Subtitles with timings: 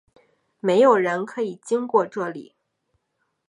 [0.59, 2.55] 没有人可以经过这里！